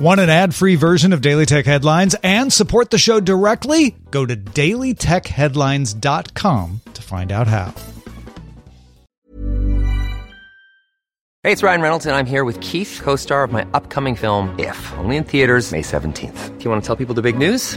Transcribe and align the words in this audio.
Want 0.00 0.18
an 0.18 0.30
ad-free 0.30 0.76
version 0.76 1.12
of 1.12 1.20
Daily 1.20 1.44
Tech 1.44 1.66
Headlines 1.66 2.16
and 2.22 2.50
support 2.50 2.88
the 2.88 2.96
show 2.96 3.20
directly? 3.20 3.94
Go 4.10 4.24
to 4.24 4.34
dailytechheadlines.com 4.34 6.80
to 6.94 7.02
find 7.02 7.30
out 7.30 7.46
how. 7.46 7.74
Hey, 11.42 11.52
it's 11.52 11.62
Ryan 11.62 11.82
Reynolds, 11.82 12.06
and 12.06 12.16
I'm 12.16 12.24
here 12.24 12.44
with 12.44 12.58
Keith, 12.62 12.98
co 13.02 13.16
star 13.16 13.44
of 13.44 13.52
my 13.52 13.66
upcoming 13.74 14.14
film, 14.14 14.58
If, 14.58 14.94
only 14.96 15.16
in 15.16 15.24
theaters, 15.24 15.70
May 15.70 15.82
17th. 15.82 16.56
Do 16.56 16.64
you 16.64 16.70
want 16.70 16.82
to 16.82 16.86
tell 16.86 16.96
people 16.96 17.14
the 17.14 17.20
big 17.20 17.36
news? 17.36 17.76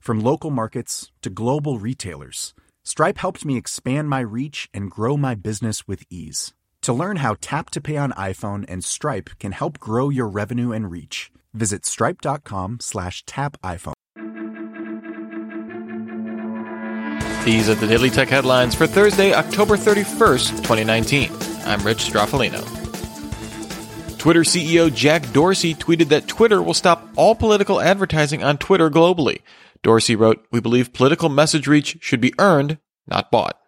From 0.00 0.18
local 0.20 0.48
markets 0.50 1.12
to 1.20 1.28
global 1.28 1.78
retailers, 1.78 2.54
Stripe 2.82 3.18
helped 3.18 3.44
me 3.44 3.58
expand 3.58 4.08
my 4.08 4.20
reach 4.20 4.66
and 4.72 4.90
grow 4.90 5.18
my 5.18 5.34
business 5.34 5.86
with 5.86 6.04
ease. 6.08 6.54
To 6.82 6.94
learn 6.94 7.18
how 7.18 7.36
Tap 7.42 7.68
to 7.70 7.82
Pay 7.82 7.98
on 7.98 8.12
iPhone 8.12 8.64
and 8.66 8.82
Stripe 8.82 9.28
can 9.38 9.52
help 9.52 9.78
grow 9.78 10.08
your 10.08 10.26
revenue 10.26 10.72
and 10.72 10.90
reach, 10.90 11.30
visit 11.52 11.84
stripe.com 11.84 12.78
slash 12.80 13.22
tap 13.26 13.58
iPhone. 13.62 13.92
These 17.44 17.68
are 17.68 17.74
the 17.74 17.86
Daily 17.86 18.08
Tech 18.08 18.28
headlines 18.28 18.74
for 18.74 18.86
Thursday, 18.86 19.34
October 19.34 19.76
31st, 19.76 20.56
2019. 20.62 21.30
I'm 21.66 21.82
Rich 21.84 22.10
Stroffolino. 22.10 22.80
Twitter 24.18 24.42
CEO 24.42 24.94
Jack 24.94 25.30
Dorsey 25.32 25.74
tweeted 25.74 26.08
that 26.08 26.26
Twitter 26.26 26.62
will 26.62 26.74
stop 26.74 27.08
all 27.16 27.34
political 27.34 27.80
advertising 27.80 28.42
on 28.42 28.56
Twitter 28.56 28.90
globally. 28.90 29.40
Dorsey 29.82 30.16
wrote, 30.16 30.46
We 30.50 30.60
believe 30.60 30.92
political 30.92 31.28
message 31.28 31.66
reach 31.66 31.98
should 32.00 32.20
be 32.20 32.34
earned, 32.38 32.78
not 33.06 33.30
bought. 33.30 33.58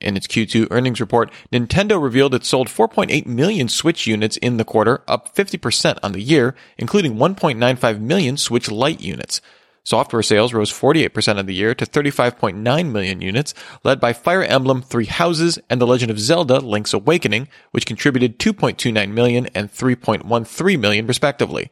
In 0.00 0.16
its 0.16 0.26
Q2 0.26 0.68
earnings 0.70 1.00
report, 1.00 1.30
Nintendo 1.50 2.00
revealed 2.02 2.34
it 2.34 2.44
sold 2.44 2.68
4.8 2.68 3.24
million 3.26 3.68
Switch 3.68 4.06
units 4.06 4.36
in 4.36 4.58
the 4.58 4.64
quarter, 4.64 5.02
up 5.08 5.34
50% 5.34 5.98
on 6.02 6.12
the 6.12 6.20
year, 6.20 6.54
including 6.76 7.16
1.95 7.16 8.00
million 8.00 8.36
Switch 8.36 8.70
Lite 8.70 9.00
units. 9.00 9.40
Software 9.82 10.22
sales 10.22 10.54
rose 10.54 10.72
48% 10.72 11.38
on 11.38 11.46
the 11.46 11.54
year 11.54 11.74
to 11.74 11.86
35.9 11.86 12.90
million 12.90 13.20
units, 13.20 13.54
led 13.82 14.00
by 14.00 14.12
Fire 14.12 14.42
Emblem 14.42 14.82
Three 14.82 15.04
Houses 15.04 15.58
and 15.68 15.80
The 15.80 15.86
Legend 15.86 16.10
of 16.10 16.18
Zelda 16.18 16.58
Link's 16.58 16.94
Awakening, 16.94 17.48
which 17.70 17.86
contributed 17.86 18.38
2.29 18.38 19.10
million 19.10 19.46
and 19.54 19.70
3.13 19.72 20.80
million 20.80 21.06
respectively. 21.06 21.70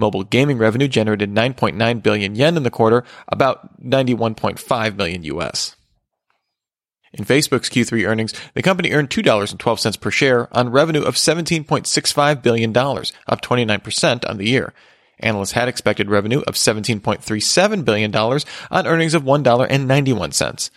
Mobile 0.00 0.24
gaming 0.24 0.58
revenue 0.58 0.88
generated 0.88 1.30
9.9 1.30 2.02
billion 2.02 2.34
yen 2.34 2.56
in 2.56 2.64
the 2.64 2.70
quarter, 2.70 3.04
about 3.28 3.80
91.5 3.80 4.96
million 4.96 5.22
US. 5.24 5.76
In 7.12 7.24
Facebook's 7.24 7.68
Q3 7.68 8.06
earnings, 8.06 8.32
the 8.54 8.62
company 8.62 8.92
earned 8.92 9.10
$2.12 9.10 10.00
per 10.00 10.10
share 10.10 10.56
on 10.56 10.70
revenue 10.70 11.02
of 11.02 11.16
$17.65 11.16 12.42
billion, 12.42 12.76
up 12.76 13.40
29% 13.42 14.30
on 14.30 14.36
the 14.36 14.48
year. 14.48 14.72
Analysts 15.18 15.52
had 15.52 15.68
expected 15.68 16.08
revenue 16.08 16.40
of 16.46 16.54
$17.37 16.54 17.84
billion 17.84 18.14
on 18.14 18.86
earnings 18.86 19.14
of 19.14 19.24
$1.91. 19.24 20.70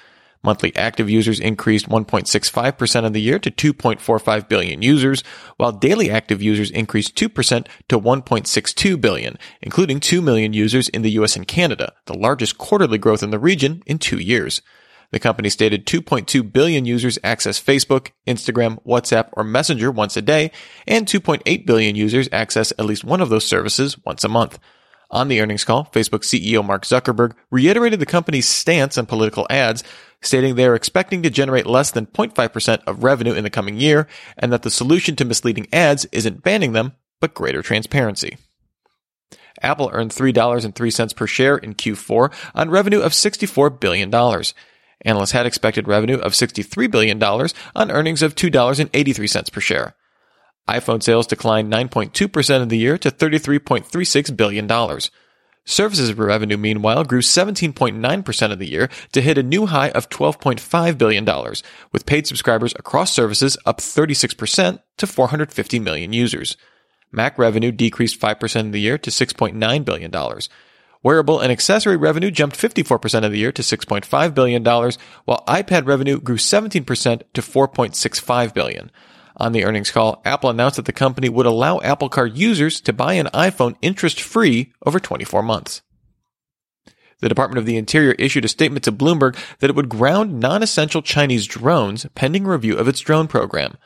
Monthly 0.44 0.76
active 0.76 1.09
users 1.09 1.40
increased 1.40 1.88
1.65% 1.88 3.06
of 3.06 3.14
the 3.14 3.22
year 3.22 3.40
to 3.40 3.50
2.45 3.50 4.50
billion 4.50 4.81
users, 4.81 5.24
while 5.56 5.72
daily 5.72 6.12
active 6.12 6.42
users 6.42 6.70
increased 6.70 7.16
2% 7.16 7.68
to 7.88 8.00
1.62 8.00 9.02
billion, 9.02 9.38
including 9.62 10.02
2 10.02 10.22
million 10.22 10.52
users 10.52 10.90
in 10.90 11.02
the 11.02 11.12
US 11.12 11.38
and 11.38 11.48
Canada, 11.48 11.94
the 12.06 12.18
largest 12.18 12.58
quarterly 12.58 12.98
growth 12.98 13.24
in 13.24 13.32
the 13.32 13.40
region 13.40 13.82
in 13.86 13.98
two 13.98 14.20
years. 14.20 14.62
The 15.12 15.20
company 15.20 15.50
stated 15.50 15.86
2.2 15.86 16.52
billion 16.52 16.86
users 16.86 17.20
access 17.24 17.62
Facebook, 17.62 18.09
Instagram, 18.28 18.84
WhatsApp, 18.84 19.30
or 19.34 19.44
Messenger 19.44 19.92
once 19.92 20.18
a 20.18 20.24
day, 20.24 20.52
and 20.88 21.06
2.8 21.06 21.66
billion 21.66 21.96
users 21.96 22.28
access 22.32 22.74
at 22.80 22.86
least 22.86 23.03
one 23.03 23.22
of 23.22 23.30
those 23.30 23.46
services 23.46 23.96
once 24.03 24.24
a 24.24 24.30
month. 24.30 24.58
On 25.13 25.28
the 25.28 25.41
earnings 25.41 25.63
call, 25.63 25.85
Facebook 25.94 26.24
CEO 26.24 26.66
Mark 26.66 26.85
Zuckerberg 26.85 27.34
reiterated 27.51 28.00
the 28.00 28.06
company's 28.06 28.47
stance 28.47 28.97
on 28.97 29.06
political 29.06 29.46
ads, 29.47 29.84
stating 30.22 30.56
they 30.56 30.66
are 30.66 30.74
expecting 30.74 31.22
to 31.22 31.29
generate 31.29 31.68
less 31.68 31.91
than 31.91 32.07
0.5% 32.07 32.81
of 32.88 33.03
revenue 33.03 33.34
in 33.34 33.44
the 33.44 33.52
coming 33.52 33.79
year, 33.79 34.07
and 34.40 34.52
that 34.52 34.63
the 34.63 34.72
solution 34.72 35.16
to 35.16 35.23
misleading 35.23 35.68
ads 35.72 36.06
isn't 36.06 36.41
banning 36.41 36.73
them, 36.73 36.94
but 37.22 37.35
greater 37.35 37.62
transparency. 37.62 38.40
Apple 39.62 39.91
earned 39.94 40.09
$3.03 40.09 41.16
per 41.16 41.28
share 41.28 41.57
in 41.57 41.75
Q4 41.75 42.34
on 42.56 42.72
revenue 42.72 43.02
of 43.02 43.12
$64 43.12 43.79
billion. 43.79 44.12
Analysts 45.06 45.31
had 45.31 45.46
expected 45.46 45.88
revenue 45.88 46.18
of 46.18 46.31
$63 46.31 46.90
billion 46.90 47.22
on 47.22 47.91
earnings 47.91 48.23
of 48.23 48.34
$2.83 48.34 49.52
per 49.52 49.62
share 49.62 49.96
iPhone 50.68 51.03
sales 51.03 51.28
declined 51.28 51.72
9.2% 51.72 52.62
of 52.62 52.69
the 52.69 52.78
year 52.78 52.97
to 52.97 53.12
$33.36 53.12 54.38
billion. 54.38 55.00
Services 55.66 56.13
revenue, 56.13 56.57
meanwhile, 56.57 57.06
grew 57.06 57.22
17.9% 57.22 58.51
of 58.51 58.59
the 58.59 58.69
year 58.69 58.90
to 59.13 59.22
hit 59.22 59.38
a 59.38 59.44
new 59.44 59.66
high 59.66 59.90
of 59.91 60.09
$12.5 60.09 60.97
billion, 60.97 61.25
with 61.94 62.06
paid 62.06 62.28
subscribers 62.28 62.73
across 62.78 63.13
services 63.13 63.57
up 63.66 63.79
36% 63.79 64.79
to 64.97 65.07
450 65.07 65.79
million 65.79 66.12
users. 66.12 66.57
Mac 67.13 67.38
revenue 67.38 67.72
decreased 67.72 68.19
5% 68.19 68.66
of 68.66 68.72
the 68.73 68.81
year 68.81 68.97
to 68.97 69.09
$6.9 69.09 69.85
billion. 69.85 70.12
Wearable 71.02 71.40
and 71.40 71.52
accessory 71.52 71.97
revenue 71.97 72.31
jumped 72.31 72.57
54% 72.57 73.25
of 73.25 73.31
the 73.31 73.38
year 73.38 73.52
to 73.52 73.62
$6.5 73.62 74.34
billion, 74.34 74.63
while 74.63 75.44
iPad 75.47 75.85
revenue 75.85 76.19
grew 76.19 76.38
17% 76.38 77.22
to 77.34 77.41
$4.65 77.41 78.53
billion. 78.53 78.91
On 79.38 79.52
the 79.52 79.66
earnings 79.66 79.92
call, 79.92 80.22
Apple 80.26 80.50
announced 80.50 80.76
that 80.76 80.86
the 80.86 80.92
company 80.92 81.30
would 81.30 81.46
allow 81.46 81.80
Apple 81.82 82.10
Card 82.10 82.38
users 82.38 82.80
to 82.82 82.94
buy 82.94 83.14
an 83.14 83.28
iPhone 83.34 83.76
interest 83.82 84.22
free 84.22 84.72
over 84.86 85.00
24 85.00 85.42
months. 85.42 85.82
The 87.20 87.30
Department 87.30 87.58
of 87.58 87.66
the 87.66 87.78
Interior 87.78 88.12
issued 88.20 88.46
a 88.46 88.50
statement 88.50 88.84
to 88.84 88.92
Bloomberg 88.92 89.38
that 89.60 89.70
it 89.70 89.76
would 89.76 89.90
ground 89.90 90.40
non-essential 90.40 91.02
Chinese 91.02 91.48
drones 91.48 92.06
pending 92.16 92.46
review 92.46 92.76
of 92.76 92.88
its 92.88 93.00
drone 93.00 93.28
program. 93.28 93.78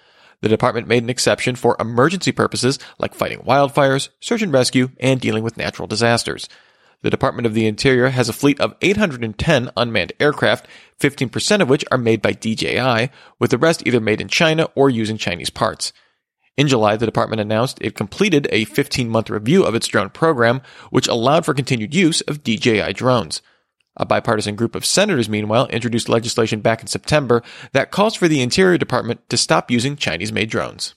The 0.41 0.49
department 0.49 0.87
made 0.87 1.03
an 1.03 1.09
exception 1.09 1.55
for 1.55 1.77
emergency 1.79 2.31
purposes 2.31 2.79
like 2.99 3.13
fighting 3.13 3.39
wildfires, 3.39 4.09
search 4.19 4.41
and 4.41 4.51
rescue, 4.51 4.89
and 4.99 5.21
dealing 5.21 5.43
with 5.43 5.57
natural 5.57 5.87
disasters. 5.87 6.49
The 7.03 7.09
Department 7.11 7.45
of 7.45 7.53
the 7.53 7.67
Interior 7.67 8.09
has 8.09 8.27
a 8.27 8.33
fleet 8.33 8.59
of 8.59 8.75
810 8.81 9.71
unmanned 9.77 10.13
aircraft, 10.19 10.67
15% 10.99 11.61
of 11.61 11.69
which 11.69 11.85
are 11.91 11.97
made 11.97 12.21
by 12.21 12.31
DJI, 12.31 13.11
with 13.39 13.51
the 13.51 13.57
rest 13.57 13.85
either 13.85 13.99
made 13.99 14.19
in 14.19 14.27
China 14.27 14.67
or 14.73 14.89
using 14.89 15.17
Chinese 15.17 15.51
parts. 15.51 15.93
In 16.57 16.67
July, 16.67 16.97
the 16.97 17.05
department 17.05 17.39
announced 17.39 17.77
it 17.81 17.95
completed 17.95 18.47
a 18.51 18.65
15 18.65 19.09
month 19.09 19.29
review 19.29 19.63
of 19.63 19.75
its 19.75 19.87
drone 19.87 20.09
program, 20.09 20.61
which 20.89 21.07
allowed 21.07 21.45
for 21.45 21.53
continued 21.53 21.93
use 21.93 22.21
of 22.21 22.43
DJI 22.43 22.93
drones. 22.93 23.43
A 23.95 24.05
bipartisan 24.05 24.55
group 24.55 24.73
of 24.73 24.85
senators, 24.85 25.29
meanwhile, 25.29 25.67
introduced 25.67 26.09
legislation 26.09 26.61
back 26.61 26.81
in 26.81 26.87
September 26.87 27.43
that 27.73 27.91
calls 27.91 28.15
for 28.15 28.27
the 28.27 28.41
Interior 28.41 28.77
Department 28.77 29.27
to 29.29 29.37
stop 29.37 29.69
using 29.69 29.95
Chinese 29.95 30.31
made 30.31 30.49
drones. 30.49 30.95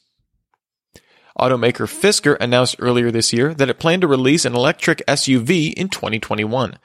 Automaker 1.41 1.89
Fisker 1.89 2.37
announced 2.39 2.77
earlier 2.79 3.11
this 3.11 3.33
year 3.33 3.55
that 3.55 3.71
it 3.71 3.79
planned 3.79 4.03
to 4.03 4.09
release 4.09 4.45
an 4.45 4.55
electric 4.55 5.03
SUV 5.09 5.73
in 5.73 5.89
2021. 5.89 6.79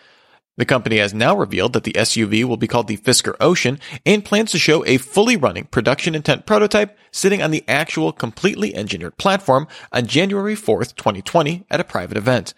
The 0.57 0.65
company 0.65 0.97
has 0.99 1.13
now 1.13 1.35
revealed 1.35 1.73
that 1.73 1.83
the 1.83 1.91
SUV 1.91 2.45
will 2.45 2.55
be 2.55 2.67
called 2.67 2.87
the 2.87 2.95
Fisker 2.95 3.35
Ocean 3.41 3.79
and 4.05 4.23
plans 4.23 4.51
to 4.51 4.57
show 4.57 4.85
a 4.85 4.95
fully 4.95 5.35
running 5.35 5.65
production 5.65 6.15
intent 6.15 6.45
prototype 6.45 6.97
sitting 7.11 7.41
on 7.43 7.51
the 7.51 7.65
actual 7.67 8.13
completely 8.13 8.73
engineered 8.73 9.17
platform 9.17 9.67
on 9.91 10.07
January 10.07 10.55
4th, 10.55 10.95
2020 10.95 11.65
at 11.69 11.81
a 11.81 11.83
private 11.83 12.15
event. 12.15 12.53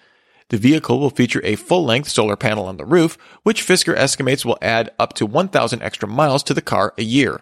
The 0.50 0.58
vehicle 0.58 1.00
will 1.00 1.10
feature 1.10 1.42
a 1.44 1.56
full-length 1.56 2.10
solar 2.10 2.36
panel 2.36 2.68
on 2.68 2.78
the 2.78 2.86
roof, 2.86 3.18
which 3.42 3.66
Fisker 3.66 3.96
estimates 3.96 4.46
will 4.46 4.60
add 4.62 4.92
up 5.00 5.14
to 5.14 5.26
1,000 5.26 5.82
extra 5.82 6.08
miles 6.08 6.44
to 6.44 6.54
the 6.54 6.62
car 6.62 6.94
a 7.00 7.04
year. 7.04 7.42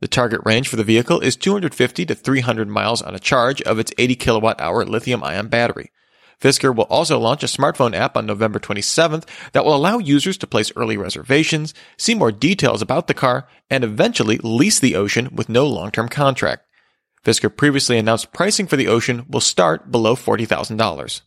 The 0.00 0.08
target 0.08 0.42
range 0.44 0.68
for 0.68 0.76
the 0.76 0.84
vehicle 0.84 1.20
is 1.20 1.36
250 1.36 2.04
to 2.06 2.14
300 2.14 2.68
miles 2.68 3.00
on 3.00 3.14
a 3.14 3.18
charge 3.18 3.62
of 3.62 3.78
its 3.78 3.92
80 3.96 4.14
kilowatt 4.16 4.60
hour 4.60 4.84
lithium 4.84 5.24
ion 5.24 5.48
battery. 5.48 5.90
Fisker 6.38 6.74
will 6.74 6.84
also 6.84 7.18
launch 7.18 7.42
a 7.42 7.46
smartphone 7.46 7.94
app 7.94 8.14
on 8.14 8.26
November 8.26 8.58
27th 8.58 9.26
that 9.52 9.64
will 9.64 9.74
allow 9.74 9.96
users 9.96 10.36
to 10.38 10.46
place 10.46 10.70
early 10.76 10.98
reservations, 10.98 11.72
see 11.96 12.14
more 12.14 12.30
details 12.30 12.82
about 12.82 13.06
the 13.06 13.14
car, 13.14 13.48
and 13.70 13.82
eventually 13.82 14.38
lease 14.42 14.78
the 14.78 14.96
Ocean 14.96 15.30
with 15.32 15.48
no 15.48 15.66
long-term 15.66 16.10
contract. 16.10 16.66
Fisker 17.24 17.54
previously 17.54 17.96
announced 17.96 18.34
pricing 18.34 18.66
for 18.66 18.76
the 18.76 18.88
Ocean 18.88 19.24
will 19.30 19.40
start 19.40 19.90
below 19.90 20.14
$40,000. 20.14 21.22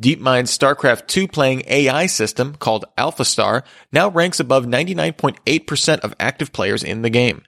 DeepMind's 0.00 0.56
StarCraft 0.56 1.16
II 1.16 1.26
playing 1.28 1.62
AI 1.66 2.06
system 2.06 2.54
called 2.54 2.84
AlphaStar 2.98 3.62
now 3.90 4.08
ranks 4.10 4.38
above 4.38 4.66
99.8% 4.66 6.00
of 6.00 6.14
active 6.20 6.52
players 6.52 6.82
in 6.82 7.00
the 7.00 7.10
game. 7.10 7.42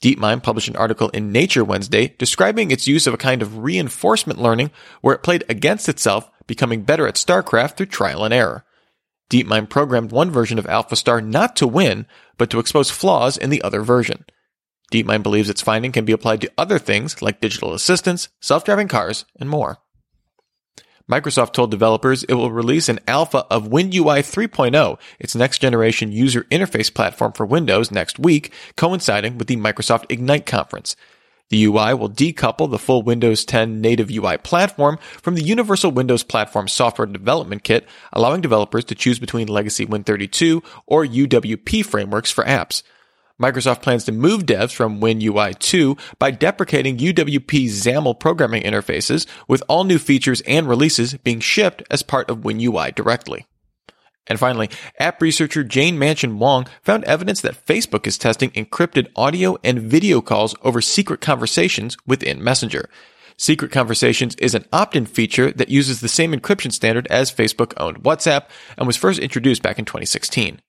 DeepMind 0.00 0.44
published 0.44 0.68
an 0.68 0.76
article 0.76 1.08
in 1.08 1.32
Nature 1.32 1.64
Wednesday 1.64 2.14
describing 2.18 2.70
its 2.70 2.86
use 2.86 3.08
of 3.08 3.14
a 3.14 3.18
kind 3.18 3.42
of 3.42 3.58
reinforcement 3.58 4.40
learning 4.40 4.70
where 5.00 5.14
it 5.14 5.24
played 5.24 5.42
against 5.48 5.88
itself, 5.88 6.30
becoming 6.46 6.82
better 6.82 7.08
at 7.08 7.16
StarCraft 7.16 7.76
through 7.76 7.86
trial 7.86 8.24
and 8.24 8.32
error. 8.32 8.64
DeepMind 9.28 9.68
programmed 9.68 10.12
one 10.12 10.30
version 10.30 10.58
of 10.58 10.66
AlphaStar 10.66 11.24
not 11.24 11.56
to 11.56 11.66
win, 11.66 12.06
but 12.38 12.48
to 12.50 12.60
expose 12.60 12.92
flaws 12.92 13.36
in 13.36 13.50
the 13.50 13.62
other 13.62 13.82
version. 13.82 14.24
DeepMind 14.92 15.24
believes 15.24 15.50
its 15.50 15.60
finding 15.60 15.90
can 15.90 16.04
be 16.04 16.12
applied 16.12 16.40
to 16.42 16.52
other 16.56 16.78
things 16.78 17.20
like 17.20 17.40
digital 17.40 17.74
assistants, 17.74 18.28
self-driving 18.40 18.88
cars, 18.88 19.24
and 19.38 19.50
more. 19.50 19.78
Microsoft 21.08 21.52
told 21.52 21.70
developers 21.70 22.22
it 22.24 22.34
will 22.34 22.52
release 22.52 22.88
an 22.88 23.00
alpha 23.08 23.46
of 23.50 23.68
WinUI 23.68 24.20
3.0, 24.20 24.98
its 25.18 25.34
next 25.34 25.58
generation 25.58 26.12
user 26.12 26.44
interface 26.44 26.92
platform 26.92 27.32
for 27.32 27.46
Windows 27.46 27.90
next 27.90 28.18
week, 28.18 28.52
coinciding 28.76 29.38
with 29.38 29.48
the 29.48 29.56
Microsoft 29.56 30.04
Ignite 30.10 30.44
conference. 30.44 30.96
The 31.50 31.64
UI 31.64 31.94
will 31.94 32.10
decouple 32.10 32.70
the 32.70 32.78
full 32.78 33.02
Windows 33.02 33.46
10 33.46 33.80
native 33.80 34.10
UI 34.10 34.36
platform 34.36 34.98
from 35.22 35.34
the 35.34 35.42
Universal 35.42 35.92
Windows 35.92 36.22
Platform 36.22 36.68
Software 36.68 37.06
Development 37.06 37.62
Kit, 37.62 37.88
allowing 38.12 38.42
developers 38.42 38.84
to 38.84 38.94
choose 38.94 39.18
between 39.18 39.48
legacy 39.48 39.86
Win32 39.86 40.62
or 40.86 41.06
UWP 41.06 41.86
frameworks 41.86 42.30
for 42.30 42.44
apps. 42.44 42.82
Microsoft 43.40 43.82
plans 43.82 44.04
to 44.04 44.12
move 44.12 44.46
devs 44.46 44.72
from 44.72 45.00
WinUI 45.00 45.58
2 45.58 45.96
by 46.18 46.30
deprecating 46.30 46.98
UWP 46.98 47.66
XAML 47.66 48.18
programming 48.18 48.64
interfaces, 48.64 49.26
with 49.46 49.62
all 49.68 49.84
new 49.84 49.98
features 49.98 50.40
and 50.42 50.68
releases 50.68 51.14
being 51.14 51.40
shipped 51.40 51.82
as 51.90 52.02
part 52.02 52.28
of 52.30 52.38
WinUI 52.38 52.94
directly. 52.94 53.46
And 54.26 54.38
finally, 54.38 54.68
app 54.98 55.22
researcher 55.22 55.64
Jane 55.64 55.96
Manchun 55.96 56.36
Wong 56.38 56.66
found 56.82 57.04
evidence 57.04 57.40
that 57.40 57.64
Facebook 57.64 58.06
is 58.06 58.18
testing 58.18 58.50
encrypted 58.50 59.08
audio 59.16 59.56
and 59.64 59.80
video 59.80 60.20
calls 60.20 60.54
over 60.62 60.80
secret 60.80 61.20
conversations 61.20 61.96
within 62.06 62.42
Messenger. 62.44 62.90
Secret 63.40 63.70
Conversations 63.70 64.34
is 64.36 64.54
an 64.54 64.64
opt-in 64.72 65.06
feature 65.06 65.52
that 65.52 65.68
uses 65.68 66.00
the 66.00 66.08
same 66.08 66.32
encryption 66.32 66.72
standard 66.72 67.06
as 67.06 67.32
Facebook 67.32 67.72
owned 67.76 68.02
WhatsApp 68.02 68.48
and 68.76 68.86
was 68.86 68.96
first 68.96 69.20
introduced 69.20 69.62
back 69.62 69.78
in 69.78 69.84
2016. 69.84 70.60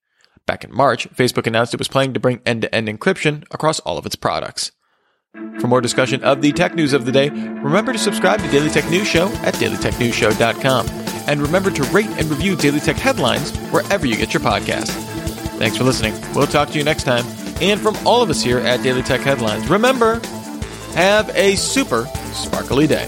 Back 0.49 0.63
in 0.63 0.73
March, 0.73 1.07
Facebook 1.11 1.45
announced 1.45 1.75
it 1.75 1.79
was 1.79 1.87
planning 1.87 2.15
to 2.15 2.19
bring 2.19 2.41
end-to-end 2.43 2.87
encryption 2.87 3.43
across 3.51 3.79
all 3.81 3.99
of 3.99 4.07
its 4.07 4.15
products. 4.15 4.71
For 5.59 5.67
more 5.67 5.79
discussion 5.79 6.23
of 6.23 6.41
the 6.41 6.51
tech 6.53 6.73
news 6.73 6.91
of 6.91 7.05
the 7.05 7.11
day, 7.11 7.29
remember 7.29 7.93
to 7.93 7.99
subscribe 7.99 8.39
to 8.39 8.49
Daily 8.49 8.71
Tech 8.71 8.89
News 8.89 9.07
Show 9.07 9.27
at 9.43 9.53
dailytechnewsshow.com. 9.53 10.87
And 11.27 11.39
remember 11.39 11.69
to 11.69 11.83
rate 11.91 12.09
and 12.17 12.25
review 12.31 12.55
Daily 12.55 12.79
Tech 12.79 12.95
headlines 12.95 13.55
wherever 13.67 14.07
you 14.07 14.15
get 14.15 14.33
your 14.33 14.41
podcast. 14.41 14.87
Thanks 15.59 15.77
for 15.77 15.83
listening. 15.83 16.19
We'll 16.33 16.47
talk 16.47 16.69
to 16.69 16.79
you 16.79 16.83
next 16.83 17.03
time. 17.03 17.25
And 17.61 17.79
from 17.79 17.95
all 18.07 18.23
of 18.23 18.31
us 18.31 18.41
here 18.41 18.57
at 18.57 18.81
Daily 18.81 19.03
Tech 19.03 19.21
Headlines, 19.21 19.69
remember, 19.69 20.19
have 20.95 21.29
a 21.35 21.57
super 21.57 22.07
sparkly 22.33 22.87
day. 22.87 23.07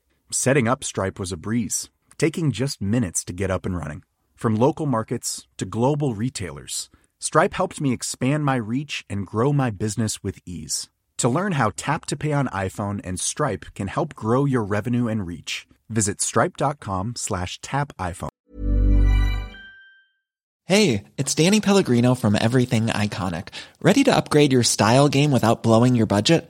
Setting 0.33 0.65
up 0.65 0.81
Stripe 0.81 1.19
was 1.19 1.33
a 1.33 1.37
breeze, 1.37 1.89
taking 2.17 2.53
just 2.53 2.81
minutes 2.81 3.25
to 3.25 3.33
get 3.33 3.51
up 3.51 3.65
and 3.65 3.75
running. 3.75 4.03
From 4.33 4.55
local 4.55 4.85
markets 4.85 5.45
to 5.57 5.65
global 5.65 6.15
retailers, 6.15 6.89
Stripe 7.19 7.53
helped 7.53 7.81
me 7.81 7.91
expand 7.91 8.45
my 8.45 8.55
reach 8.55 9.03
and 9.09 9.27
grow 9.27 9.51
my 9.51 9.71
business 9.71 10.23
with 10.23 10.39
ease. 10.45 10.89
To 11.17 11.27
learn 11.27 11.51
how 11.53 11.71
Tap 11.75 12.05
to 12.05 12.15
Pay 12.15 12.31
on 12.31 12.47
iPhone 12.47 13.01
and 13.03 13.19
Stripe 13.19 13.65
can 13.75 13.87
help 13.87 14.15
grow 14.15 14.45
your 14.45 14.63
revenue 14.63 15.09
and 15.09 15.27
reach, 15.27 15.67
visit 15.89 16.21
stripe.com 16.21 17.17
slash 17.17 17.59
tap 17.59 17.91
iPhone. 17.97 18.29
Hey, 20.63 21.03
it's 21.17 21.35
Danny 21.35 21.59
Pellegrino 21.59 22.15
from 22.15 22.37
Everything 22.39 22.87
Iconic. 22.87 23.49
Ready 23.81 24.05
to 24.05 24.15
upgrade 24.15 24.53
your 24.53 24.63
style 24.63 25.09
game 25.09 25.31
without 25.31 25.61
blowing 25.61 25.93
your 25.93 26.05
budget? 26.05 26.49